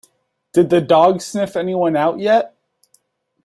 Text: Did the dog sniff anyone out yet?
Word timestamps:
Did 0.53 0.71
the 0.71 0.81
dog 0.81 1.21
sniff 1.21 1.55
anyone 1.55 1.95
out 1.95 2.17
yet? 2.17 2.57